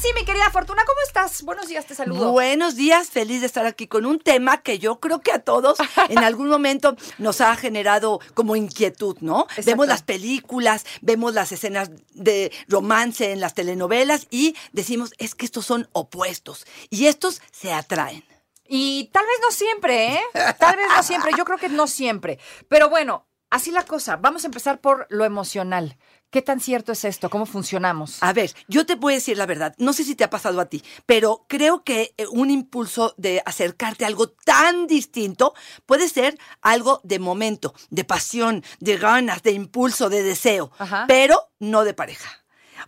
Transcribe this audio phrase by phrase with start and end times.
[0.00, 1.42] Sí, mi querida Fortuna, ¿cómo estás?
[1.42, 2.32] Buenos días, te saludo.
[2.32, 5.76] Buenos días, feliz de estar aquí con un tema que yo creo que a todos
[6.08, 9.42] en algún momento nos ha generado como inquietud, ¿no?
[9.42, 9.66] Exacto.
[9.66, 15.44] Vemos las películas, vemos las escenas de romance en las telenovelas y decimos, es que
[15.44, 18.24] estos son opuestos y estos se atraen.
[18.66, 20.22] Y tal vez no siempre, ¿eh?
[20.58, 22.38] Tal vez no siempre, yo creo que no siempre.
[22.68, 24.16] Pero bueno, así la cosa.
[24.16, 25.98] Vamos a empezar por lo emocional.
[26.30, 27.28] ¿Qué tan cierto es esto?
[27.28, 28.22] ¿Cómo funcionamos?
[28.22, 30.60] A ver, yo te voy a decir la verdad, no sé si te ha pasado
[30.60, 35.54] a ti, pero creo que eh, un impulso de acercarte a algo tan distinto
[35.86, 41.06] puede ser algo de momento, de pasión, de ganas, de impulso, de deseo, Ajá.
[41.08, 42.30] pero no de pareja.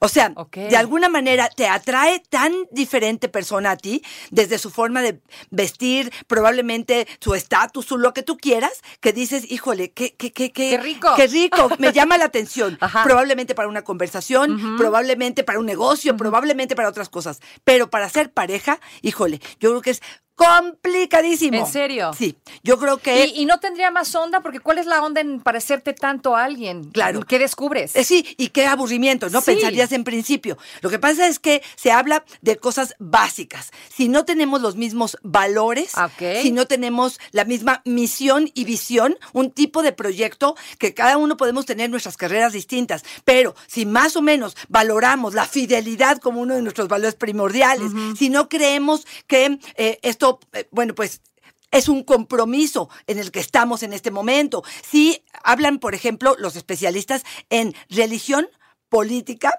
[0.00, 5.02] O sea, de alguna manera te atrae tan diferente persona a ti, desde su forma
[5.02, 10.32] de vestir, probablemente su estatus, su lo que tú quieras, que dices, híjole, qué, qué,
[10.32, 11.12] qué, qué, Qué rico.
[11.16, 12.78] qué rico, me llama la atención.
[12.80, 13.04] Ajá.
[13.04, 17.40] Probablemente para una conversación, probablemente para un negocio, probablemente para otras cosas.
[17.64, 20.02] Pero para ser pareja, híjole, yo creo que es
[20.44, 21.58] complicadísimo.
[21.58, 22.12] ¿En serio?
[22.16, 23.26] Sí, yo creo que...
[23.26, 26.44] Y, y no tendría más onda, porque ¿cuál es la onda en parecerte tanto a
[26.44, 26.84] alguien?
[26.90, 27.20] Claro.
[27.22, 27.94] ¿Qué descubres?
[27.96, 29.40] Eh, sí, y qué aburrimiento, ¿no?
[29.40, 29.52] Sí.
[29.52, 30.58] Pensarías en principio.
[30.80, 33.70] Lo que pasa es que se habla de cosas básicas.
[33.94, 36.40] Si no tenemos los mismos valores, Ok.
[36.42, 41.36] si no tenemos la misma misión y visión, un tipo de proyecto que cada uno
[41.36, 46.54] podemos tener nuestras carreras distintas, pero si más o menos valoramos la fidelidad como uno
[46.54, 51.22] de nuestros valores primordiales, si no creemos que eh, esto, eh, bueno, pues
[51.70, 54.62] es un compromiso en el que estamos en este momento.
[54.82, 58.46] Si hablan, por ejemplo, los especialistas en religión,
[58.88, 59.58] política,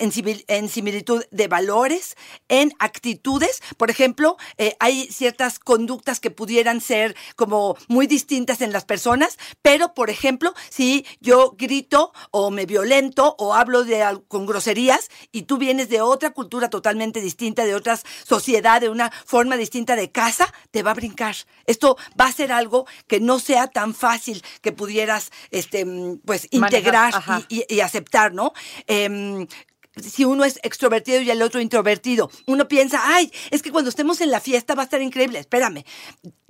[0.00, 2.16] en, civil- en similitud de valores,
[2.48, 3.62] en actitudes.
[3.76, 9.38] Por ejemplo, eh, hay ciertas conductas que pudieran ser como muy distintas en las personas,
[9.62, 15.42] pero, por ejemplo, si yo grito o me violento o hablo de, con groserías y
[15.42, 20.10] tú vienes de otra cultura totalmente distinta, de otra sociedad, de una forma distinta de
[20.10, 21.36] casa, te va a brincar.
[21.66, 26.48] Esto va a ser algo que no sea tan fácil que pudieras, este, mm, pues,
[26.52, 27.42] Manejar, integrar ajá.
[27.48, 28.52] y, y- y aceptar, ¿no?
[28.86, 29.46] Em,
[29.96, 34.20] si uno es extrovertido y el otro introvertido, uno piensa, ay, es que cuando estemos
[34.20, 35.38] en la fiesta va a estar increíble.
[35.38, 35.84] Espérame.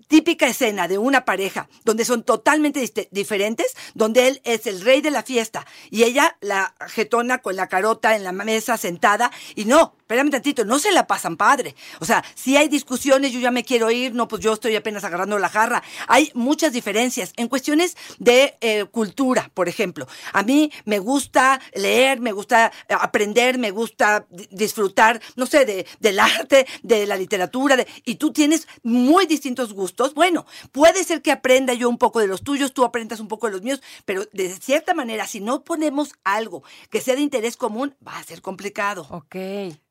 [0.09, 5.13] Típica escena de una pareja donde son totalmente diferentes, donde él es el rey de
[5.13, 9.95] la fiesta y ella la jetona con la carota en la mesa sentada y no,
[10.11, 11.77] espérame tantito, no se la pasan padre.
[12.01, 15.05] O sea, si hay discusiones, yo ya me quiero ir, no, pues yo estoy apenas
[15.05, 15.85] agarrando la jarra.
[16.09, 20.09] Hay muchas diferencias en cuestiones de eh, cultura, por ejemplo.
[20.33, 25.65] A mí me gusta leer, me gusta eh, aprender, me gusta di- disfrutar, no sé,
[25.65, 30.15] de, del arte, de la literatura, de- y tú tienes muy distintos gustos.
[30.15, 33.47] Bueno, puede ser que aprenda yo un poco de los tuyos, tú aprendas un poco
[33.47, 37.57] de los míos, pero de cierta manera, si no ponemos algo que sea de interés
[37.57, 39.07] común, va a ser complicado.
[39.11, 39.37] Ok.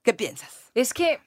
[0.03, 0.71] ¿Qué piensas?
[0.73, 1.19] Es que,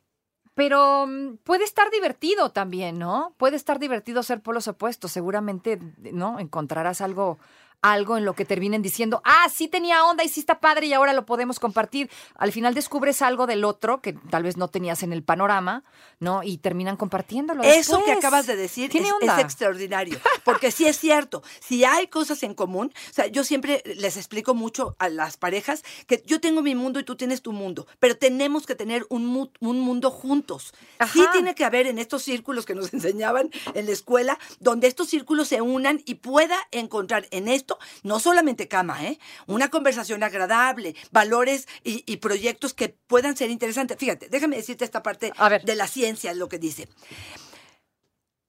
[0.55, 3.35] pero mm, puede estar divertido también, ¿no?
[3.39, 5.13] Puede estar divertido ser polos opuestos.
[5.13, 6.39] Seguramente, ¿no?
[6.39, 7.39] Encontrarás algo,
[7.83, 10.93] algo en lo que terminen diciendo, ah, sí tenía onda y sí está padre y
[10.93, 12.09] ahora lo podemos compartir.
[12.37, 15.83] Al final descubres algo del otro que tal vez no tenías en el panorama,
[16.21, 16.43] ¿no?
[16.45, 17.63] Y terminan compartiéndolo.
[17.65, 19.37] Eso que acabas de decir Tiene es, onda.
[19.39, 23.83] es extraordinario, porque sí es cierto, si hay cosas en común, o sea, yo siempre
[23.85, 27.53] les explico mucho a las parejas que yo tengo mi mundo y tú tienes tu
[27.53, 30.73] mundo, pero tenemos que tener un, mu- un mundo juntos.
[31.13, 31.33] Sí Ajá.
[31.33, 35.49] tiene que haber en estos círculos que nos enseñaban en la escuela, donde estos círculos
[35.49, 37.72] se unan y pueda encontrar en esto
[38.03, 39.19] no solamente cama, ¿eh?
[39.47, 43.99] una conversación agradable, valores y, y proyectos que puedan ser interesantes.
[43.99, 45.65] Fíjate, déjame decirte esta parte A ver.
[45.65, 46.89] de la ciencia, lo que dice.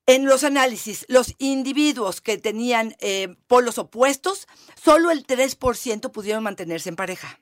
[0.05, 4.47] En los análisis, los individuos que tenían eh, polos opuestos,
[4.81, 7.39] solo el 3% pudieron mantenerse en pareja.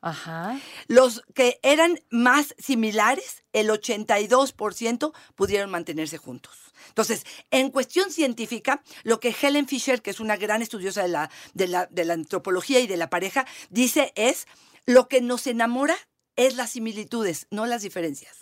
[0.00, 0.60] Ajá.
[0.88, 6.57] Los que eran más similares, el 82% pudieron mantenerse juntos.
[6.88, 11.30] Entonces, en cuestión científica, lo que Helen Fisher, que es una gran estudiosa de la,
[11.54, 14.46] de la, de la antropología y de la pareja, dice es,
[14.86, 15.96] lo que nos enamora
[16.36, 18.36] es las similitudes, no las diferencias.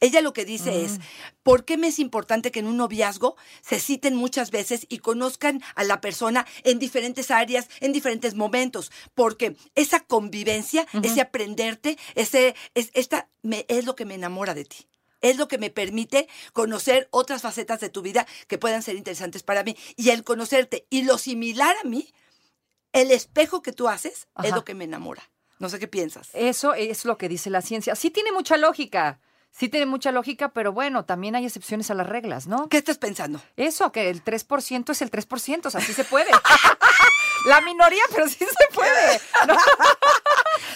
[0.00, 0.84] Ella lo que dice Mm.
[0.84, 0.98] es,
[1.44, 5.62] ¿por qué me es importante que en un noviazgo se citen muchas veces y conozcan
[5.76, 8.90] a la persona en diferentes áreas, en diferentes momentos?
[9.14, 14.64] Porque esa convivencia, ese aprenderte, ese, es, esta me- es lo que me enamora de
[14.64, 14.88] ti.
[15.20, 19.42] Es lo que me permite conocer otras facetas de tu vida que puedan ser interesantes
[19.42, 19.76] para mí.
[19.96, 22.12] Y el conocerte y lo similar a mí,
[22.92, 25.30] el espejo que tú haces, es lo que me enamora.
[25.58, 26.30] No sé qué piensas.
[26.34, 27.94] Eso es lo que dice la ciencia.
[27.94, 29.20] Sí tiene mucha lógica.
[29.50, 32.68] Sí tiene mucha lógica, pero bueno, también hay excepciones a las reglas, ¿no?
[32.68, 33.40] ¿Qué estás pensando?
[33.56, 36.30] Eso, que el 3% es el 3%, o sea, sí se puede.
[37.46, 39.18] la minoría, pero sí se puede.
[39.48, 39.54] ¿no?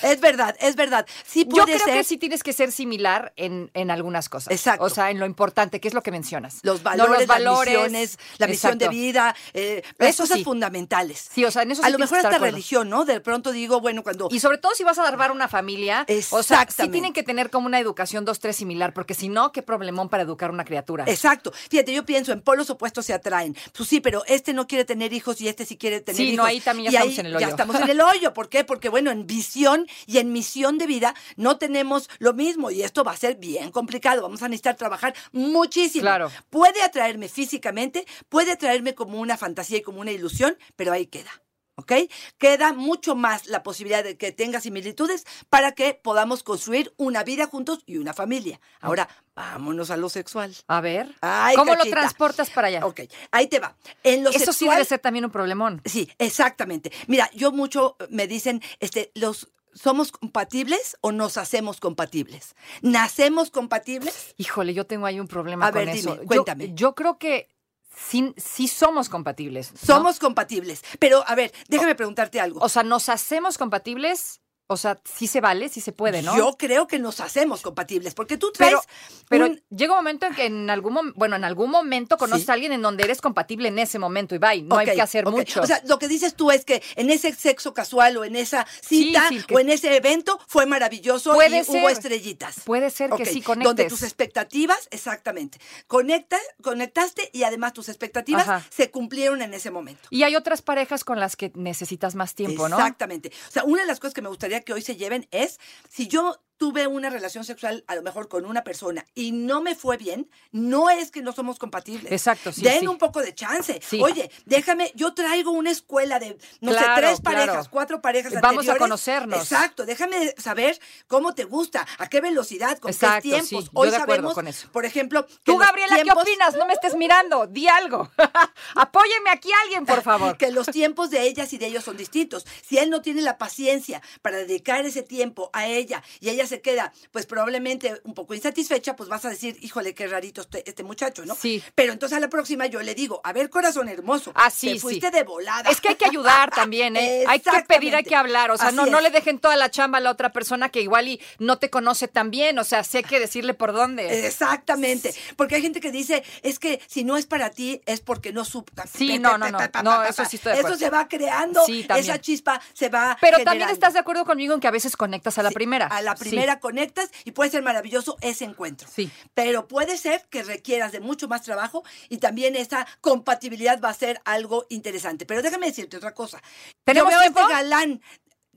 [0.03, 1.07] Es verdad, es verdad.
[1.27, 1.95] Sí Yo puede creo ser.
[1.95, 4.53] que sí tienes que ser similar en, en algunas cosas.
[4.53, 4.85] Exacto.
[4.85, 6.59] O sea, en lo importante, que es lo que mencionas.
[6.63, 10.39] Los No, valores, los valores, las misiones, la misión de vida, eh, las Eso cosas
[10.39, 10.45] sí.
[10.45, 11.29] fundamentales.
[11.33, 13.05] Sí, o sea, en eso a sí lo tienes mejor hasta religión, ¿no?
[13.05, 16.43] De pronto digo, bueno, cuando Y sobre todo si vas a dar una familia, o
[16.43, 19.63] sea, sí tienen que tener como una educación dos, tres similar, porque si no, qué
[19.63, 21.05] problemón para educar una criatura.
[21.07, 21.53] Exacto.
[21.69, 23.57] Fíjate, yo pienso en polos opuestos se atraen.
[23.77, 26.37] Pues sí, pero este no quiere tener hijos y este sí quiere tener Sí, hijos.
[26.39, 27.47] no, ahí también ya Y estamos en el hoyo.
[27.47, 28.33] Ya estamos en el hoyo.
[28.35, 28.65] ¿Por qué?
[28.65, 33.05] Porque, bueno, en visión y en misión de vida no tenemos lo mismo y esto
[33.05, 34.23] va a ser bien complicado.
[34.23, 36.03] Vamos a necesitar trabajar muchísimo.
[36.03, 36.31] Claro.
[36.51, 41.31] Puede atraerme físicamente, puede atraerme como una fantasía y como una ilusión, pero ahí queda.
[41.77, 41.93] ¿Ok?
[42.37, 47.47] Queda mucho más la posibilidad de que tenga similitudes para que podamos construir una vida
[47.47, 48.61] juntos y una familia.
[48.81, 50.55] Ahora, vámonos a lo sexual.
[50.67, 51.85] A ver, Ay, ¿cómo cachita.
[51.87, 52.85] lo transportas para allá?
[52.85, 53.01] Ok,
[53.31, 53.77] ahí te va.
[54.03, 55.81] En lo Eso sí debe ser también un problemón.
[55.87, 56.93] Sí, exactamente.
[57.07, 62.55] Mira, yo mucho me dicen, este, los ¿somos compatibles o nos hacemos compatibles?
[62.83, 64.35] ¿Nacemos compatibles?
[64.37, 66.13] Híjole, yo tengo ahí un problema A con ver, eso.
[66.13, 66.75] dime, Yo- cuéntame.
[66.75, 67.49] Yo, creo que
[67.95, 69.73] sí, sí somos compatibles.
[69.73, 69.79] ¿no?
[69.79, 70.83] Somos compatibles.
[70.99, 72.61] Pero, a ver, déjame preguntarte algo.
[72.61, 74.41] O sea, nos hacemos compatibles.
[74.73, 76.37] O sea, sí se vale, sí se puede, ¿no?
[76.37, 78.87] Yo creo que nos hacemos compatibles, porque tú pero, traes
[79.29, 82.51] pero un- llega un momento en que en algún bueno, en algún momento conoces Sí.
[82.53, 85.27] a alguien en donde eres compatible en ese momento y bye, no hay que hacer
[85.27, 85.61] mucho.
[85.63, 88.65] O sea, lo que dices tú es que en ese sexo casual o en esa
[88.81, 92.61] cita sí, que- o en ese evento fue maravilloso Puede y hubo estrellitas.
[92.65, 93.89] Puede ser que sí Donde conectes.
[93.89, 95.59] tus expectativas, exactamente,
[95.89, 98.65] conecta, conectaste y además tus expectativas Ajá.
[98.71, 100.03] se cumplieron en ese momento.
[100.11, 102.77] Y hay otras parejas con las que necesitas más tiempo, ¿no?
[102.79, 103.33] Exactamente.
[103.49, 105.59] O sea, una de las cosas que me gustaría que hoy se lleven es,
[105.89, 109.75] si yo tuve una relación sexual a lo mejor con una persona y no me
[109.75, 112.13] fue bien, no es que no somos compatibles.
[112.13, 112.87] Exacto, sí, Den sí.
[112.87, 113.81] un poco de chance.
[113.83, 113.99] Sí.
[114.03, 117.37] Oye, déjame, yo traigo una escuela de, no Claro, sé, tres claro.
[117.47, 119.39] parejas, cuatro parejas Vamos a conocernos.
[119.41, 123.49] Exacto, déjame saber cómo te gusta, a qué velocidad, con Exacto, qué tiempos.
[123.49, 124.69] sí, yo Hoy de acuerdo sabemos, con eso.
[124.71, 126.57] por ejemplo, Tú, Gabriela, tiempos- ¿qué opinas?
[126.57, 128.11] No me estés mirando, di algo.
[128.75, 130.37] Apóyeme aquí alguien, por favor.
[130.37, 132.45] que los tiempos de ellas y de ellos son distintos.
[132.69, 136.61] Si él no tiene la paciencia para dedicar ese tiempo a ella y ella se
[136.61, 140.83] queda, pues probablemente un poco insatisfecha, pues vas a decir, híjole, qué rarito este, este
[140.83, 141.35] muchacho, ¿no?
[141.35, 141.63] Sí.
[141.75, 144.73] Pero entonces a la próxima yo le digo, a ver, corazón hermoso, Ah, sí, te
[144.75, 144.79] sí.
[144.81, 145.71] fuiste de volada.
[145.71, 147.25] Es que hay que ayudar también, ¿eh?
[147.27, 148.51] Hay que pedir, hay que hablar.
[148.51, 150.83] O sea, Así no, no le dejen toda la chamba a la otra persona que
[150.83, 152.59] igual y no te conoce tan bien.
[152.59, 154.27] O sea, sí hay que decirle por dónde.
[154.27, 158.33] Exactamente, porque hay gente que dice, es que si no es para ti, es porque
[158.33, 158.73] no supo.
[158.93, 159.59] Sí, no, no, no.
[159.83, 160.79] No, eso sí estoy de Eso acuerdo.
[160.85, 164.61] se va creando, Sí, esa chispa se va Pero también estás de acuerdo conmigo en
[164.61, 165.87] que a veces conectas a la Sí, primera.
[165.87, 166.25] A la Sí.
[166.41, 168.89] Primera conectas y puede ser maravilloso ese encuentro.
[168.93, 169.11] Sí.
[169.35, 173.95] Pero puede ser que requieras de mucho más trabajo y también esa compatibilidad va a
[173.95, 175.27] ser algo interesante.
[175.27, 176.39] Pero déjame decirte otra cosa.
[176.39, 177.41] Yo ¿Tenemos veo tiempo?
[177.41, 178.01] este galán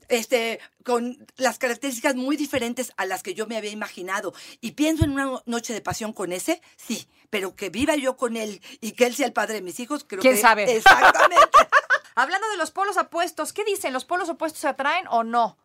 [0.08, 4.34] este, con las características muy diferentes a las que yo me había imaginado.
[4.60, 8.36] Y pienso en una noche de pasión con ese, sí, pero que viva yo con
[8.36, 10.76] él y que él sea el padre de mis hijos, creo ¿Quién que sabe?
[10.76, 11.48] Exactamente.
[12.14, 13.92] Hablando de los polos opuestos, ¿qué dicen?
[13.92, 15.58] ¿Los polos opuestos se atraen o no?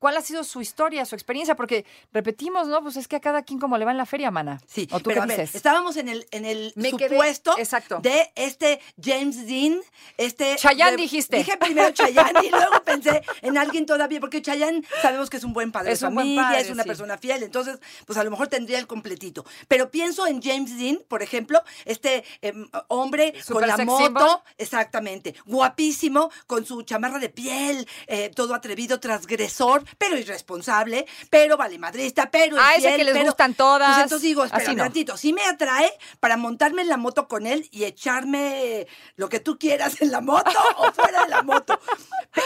[0.00, 1.54] ¿Cuál ha sido su historia, su experiencia?
[1.54, 2.82] Porque repetimos, ¿no?
[2.82, 4.60] Pues es que a cada quien como le va en la feria, mana.
[4.66, 5.54] Sí, ¿O tú pero qué a ver, dices?
[5.54, 7.98] estábamos en el, en el Me quedé- supuesto exacto.
[8.00, 9.78] de este James Dean,
[10.16, 10.56] este...
[10.56, 11.36] Chayanne de- dijiste.
[11.36, 15.52] Dije primero Chayanne y luego pensé en alguien todavía, porque Chayanne sabemos que es un
[15.52, 16.88] buen padre Es de un buen familia, padre, es una sí.
[16.88, 19.44] persona fiel, entonces, pues a lo mejor tendría el completito.
[19.68, 24.40] Pero pienso en James Dean, por ejemplo, este em, hombre con la sex moto, symbol.
[24.56, 32.30] exactamente, guapísimo, con su chamarra de piel, eh, todo atrevido, transgresor, pero irresponsable, pero valemadrista,
[32.30, 33.88] pero Ah, ese infiel, que les pero- gustan todas.
[33.94, 34.84] Pues entonces digo, espera Así un no.
[34.84, 39.40] ratito, sí me atrae para montarme en la moto con él y echarme lo que
[39.40, 41.78] tú quieras en la moto o fuera de la moto.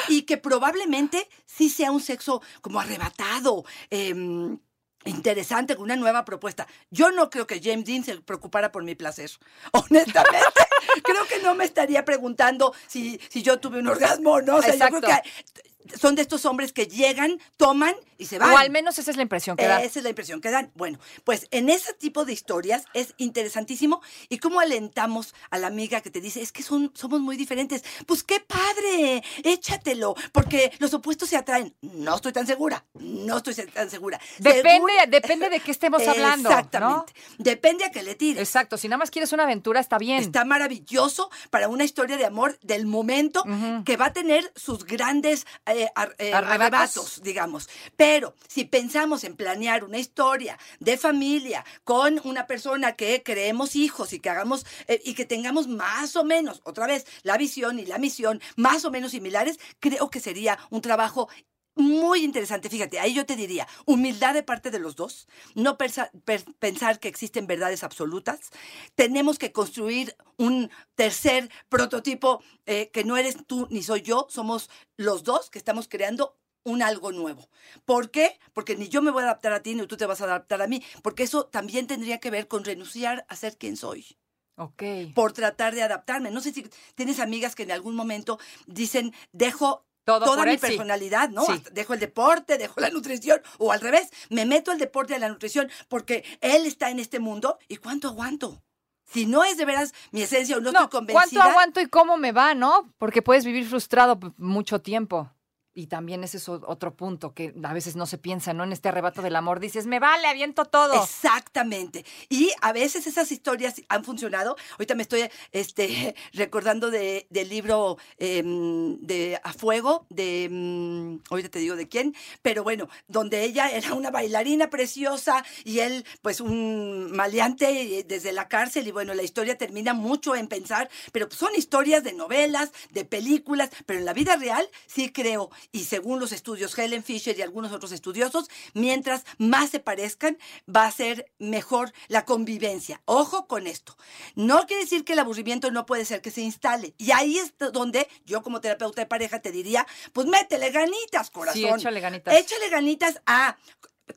[0.08, 3.64] Y que probablemente sí sea un sexo como arrebatado.
[3.90, 4.58] em,
[5.06, 6.66] Interesante, con una nueva propuesta.
[6.90, 9.30] Yo no creo que James Dean se preocupara por mi placer.
[9.72, 10.60] Honestamente,
[11.02, 14.56] creo que no me estaría preguntando si, si yo tuve un orgasmo o no.
[14.56, 15.53] O sea, yo creo que
[15.98, 18.52] son de estos hombres que llegan, toman y se van.
[18.52, 19.82] O al menos esa es la impresión que da.
[19.82, 20.70] Esa es la impresión que dan.
[20.74, 26.00] Bueno, pues en ese tipo de historias es interesantísimo y cómo alentamos a la amiga
[26.00, 27.84] que te dice, es que son, somos muy diferentes.
[28.06, 31.74] Pues qué padre, échatelo, porque los opuestos se atraen.
[31.82, 34.20] No estoy tan segura, no estoy tan segura.
[34.38, 36.48] Depende, depende de qué estemos hablando.
[36.50, 37.12] Exactamente.
[37.38, 38.40] Depende a que le tires.
[38.48, 38.76] Exacto.
[38.76, 40.18] Si nada más quieres una aventura, está bien.
[40.20, 43.44] Está maravilloso para una historia de amor del momento
[43.84, 46.60] que va a tener sus grandes eh, ar- eh, Arrebatos.
[46.60, 47.68] arrebatos, digamos.
[47.96, 48.03] Pero
[48.48, 54.20] si pensamos en planear una historia de familia con una persona que creemos hijos y
[54.20, 57.98] que hagamos eh, y que tengamos más o menos, otra vez, la visión y la
[57.98, 61.28] misión más o menos similares, creo que sería un trabajo
[61.76, 67.00] muy interesante, fíjate, ahí yo te diría, humildad de parte de los dos, no pensar
[67.00, 68.50] que existen verdades absolutas,
[68.94, 74.70] tenemos que construir un tercer prototipo eh, que no eres tú ni soy yo, somos
[74.96, 77.48] los dos que estamos creando un algo nuevo.
[77.84, 78.38] ¿Por qué?
[78.52, 80.60] Porque ni yo me voy a adaptar a ti, ni tú te vas a adaptar
[80.62, 84.16] a mí, porque eso también tendría que ver con renunciar a ser quien soy
[84.56, 84.82] Ok.
[85.14, 86.30] por tratar de adaptarme.
[86.30, 90.58] No sé si tienes amigas que en algún momento dicen, dejo Todo toda mi él,
[90.60, 90.66] sí.
[90.66, 91.44] personalidad, ¿no?
[91.44, 91.62] Sí.
[91.72, 95.18] Dejo el deporte, dejo la nutrición, o al revés, me meto al deporte y a
[95.18, 98.62] la nutrición porque él está en este mundo y cuánto aguanto.
[99.06, 101.20] Si no es de veras mi esencia o no, No, estoy convencida.
[101.42, 102.90] ¿cuánto aguanto y cómo me va, no?
[102.96, 105.30] Porque puedes vivir frustrado mucho tiempo.
[105.76, 108.62] Y también ese es otro punto que a veces no se piensa, ¿no?
[108.62, 111.02] En este arrebato del amor dices, me vale, aviento todo.
[111.02, 112.04] Exactamente.
[112.28, 114.54] Y a veces esas historias han funcionado.
[114.72, 121.48] Ahorita me estoy este, recordando de- del libro em, de A Fuego, de, mm, ahorita
[121.48, 126.40] te digo de quién, pero bueno, donde ella era una bailarina preciosa y él pues
[126.40, 131.28] un maleante eh, desde la cárcel y bueno, la historia termina mucho en pensar, pero
[131.30, 136.20] son historias de novelas, de películas, pero en la vida real sí creo, y según
[136.20, 141.30] los estudios Helen Fisher y algunos otros estudiosos, mientras más se parezcan, va a ser
[141.38, 143.00] mejor la convivencia.
[143.04, 143.96] Ojo con esto.
[144.34, 146.94] No quiere decir que el aburrimiento no puede ser que se instale.
[146.98, 151.78] Y ahí es donde yo como terapeuta de pareja te diría, pues métele ganitas, corazón.
[151.78, 152.34] échale ganitas.
[152.34, 153.56] Échale ganitas a...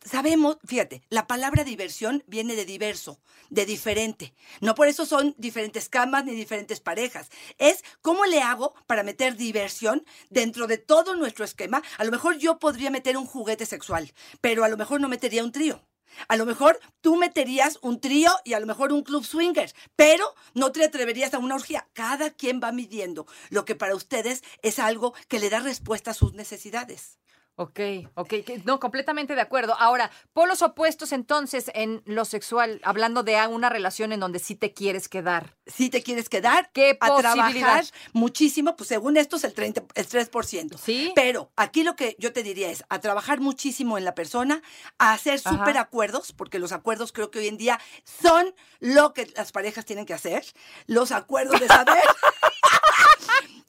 [0.04, 4.34] Sabemos, fíjate, la palabra diversión viene de diverso, de diferente.
[4.60, 7.30] No por eso son diferentes camas ni diferentes parejas.
[7.58, 11.82] Es cómo le hago para meter diversión dentro de todo nuestro esquema.
[11.98, 15.44] A lo mejor yo podría meter un juguete sexual, pero a lo mejor no metería
[15.44, 15.82] un trío.
[16.28, 20.34] A lo mejor tú meterías un trío y a lo mejor un club swinger, pero
[20.54, 21.88] no te atreverías a una orgía.
[21.94, 26.16] Cada quien va midiendo lo que para ustedes es algo que le da respuesta a
[26.16, 27.20] sus necesidades.
[27.60, 27.80] Ok,
[28.14, 28.34] ok,
[28.66, 29.76] no, completamente de acuerdo.
[29.80, 34.74] Ahora, polos opuestos entonces en lo sexual, hablando de una relación en donde sí te
[34.74, 35.56] quieres quedar.
[35.66, 37.84] si te quieres quedar ¿Qué a trabajar
[38.14, 40.78] muchísimo, pues según esto es el 30, el 3%.
[40.78, 41.12] Sí.
[41.16, 44.62] Pero aquí lo que yo te diría es a trabajar muchísimo en la persona,
[45.00, 49.34] a hacer súper acuerdos, porque los acuerdos creo que hoy en día son lo que
[49.36, 50.46] las parejas tienen que hacer.
[50.86, 52.04] Los acuerdos de saber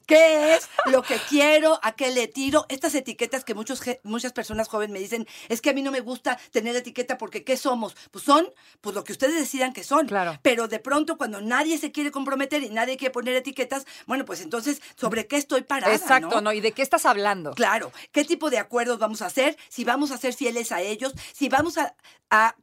[0.09, 2.65] qué es lo que quiero, a qué le tiro.
[2.67, 6.01] Estas etiquetas que muchos, muchas personas jóvenes me dicen, es que a mí no me
[6.01, 7.95] gusta tener etiqueta porque ¿qué somos?
[8.11, 8.49] Pues son
[8.81, 10.07] pues lo que ustedes decidan que son.
[10.07, 10.39] Claro.
[10.41, 14.41] Pero de pronto cuando nadie se quiere comprometer y nadie quiere poner etiquetas, bueno, pues
[14.41, 15.93] entonces, ¿sobre qué estoy parada?
[15.93, 16.51] Exacto, ¿no?
[16.51, 17.53] ¿Y de qué estás hablando?
[17.53, 19.57] Claro, ¿qué tipo de acuerdos vamos a hacer?
[19.69, 21.95] Si vamos a ser fieles a ellos, si vamos a,
[22.31, 22.55] a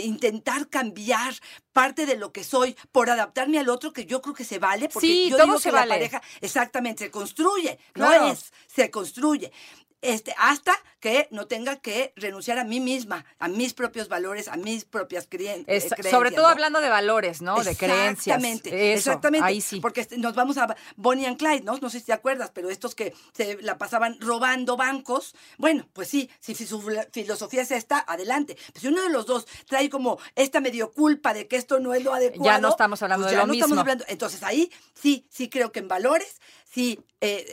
[0.00, 1.34] intentar cambiar
[1.72, 4.88] parte de lo que soy por adaptarme al otro, que yo creo que se vale,
[4.88, 5.94] porque Sí, yo todo digo se que la vale.
[5.94, 8.26] pareja exactamente se construye, Claro.
[8.26, 9.52] no es, se construye.
[10.00, 14.56] Este, hasta que no tenga que renunciar a mí misma, a mis propios valores, a
[14.56, 16.10] mis propias creen- eh, creencias.
[16.10, 16.48] sobre todo ¿no?
[16.48, 17.62] hablando de valores, ¿no?
[17.62, 18.36] De creencias.
[18.36, 19.46] Exactamente, Eso, exactamente.
[19.46, 19.80] Ahí sí.
[19.80, 21.76] Porque este, nos vamos a Bonnie and Clyde, ¿no?
[21.80, 26.08] No sé si te acuerdas, pero estos que se la pasaban robando bancos, bueno, pues
[26.08, 28.56] sí, si su filo- filosofía es esta, adelante.
[28.72, 31.94] Pues si uno de los dos trae como esta medio culpa de que esto no
[31.94, 32.60] es lo adecuado.
[32.60, 35.70] no estamos hablando pues de ya lo no estamos hablando- Entonces ahí sí, sí creo
[35.72, 36.40] que en valores,
[36.70, 36.98] si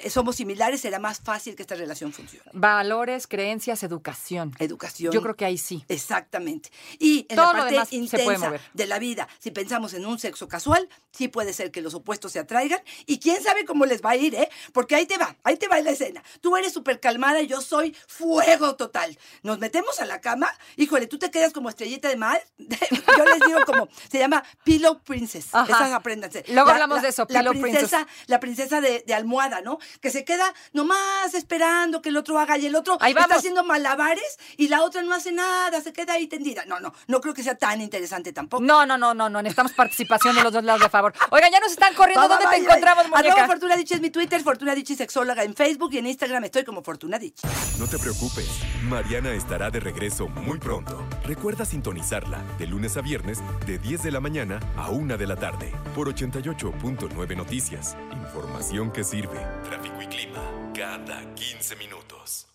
[0.09, 2.49] somos similares, será más fácil que esta relación funcione.
[2.53, 4.53] Valores, creencias, educación.
[4.59, 5.11] Educación.
[5.11, 5.83] Yo creo que ahí sí.
[5.89, 6.69] Exactamente.
[6.99, 10.87] Y en Todo la parte intensa de la vida, si pensamos en un sexo casual,
[11.11, 12.79] sí puede ser que los opuestos se atraigan.
[13.05, 14.49] Y quién sabe cómo les va a ir, ¿eh?
[14.71, 16.23] Porque ahí te va, ahí te va la escena.
[16.39, 19.17] Tú eres súper calmada y yo soy fuego total.
[19.43, 22.41] Nos metemos a la cama, híjole, tú te quedas como estrellita de mar.
[22.57, 25.53] yo les digo como, se llama Pillow Princess.
[25.53, 25.73] Ajá.
[25.73, 26.45] Esas apréndanse.
[26.47, 29.77] Luego hablamos de eso, La Pillow princesa, la princesa de, de almohada, ¿no?
[29.99, 33.37] Que se queda nomás esperando que el otro haga y el otro Ahí va, vamos.
[33.37, 36.65] haciendo malabares y la otra no hace nada, se queda ahí tendida.
[36.65, 38.63] No, no, no creo que sea tan interesante tampoco.
[38.63, 39.41] No, no, no, no, no.
[39.41, 41.13] Necesitamos participación de los dos lados, de favor.
[41.31, 42.27] Oigan, ya nos están corriendo.
[42.27, 43.47] ¿Dónde te encontramos, Arroba muñeca?
[43.47, 46.83] Fortuna Dicci es mi Twitter, Fortuna Dicci sexóloga en Facebook y en Instagram estoy como
[46.83, 47.47] Fortuna Dicci.
[47.79, 48.47] No te preocupes,
[48.83, 51.05] Mariana estará de regreso muy pronto.
[51.23, 55.35] Recuerda sintonizarla de lunes a viernes de 10 de la mañana a 1 de la
[55.35, 57.95] tarde por 88.9 Noticias.
[58.11, 59.39] Información que sirve.
[59.63, 60.41] Tráfico y clima
[60.73, 62.54] cada 15 minutos.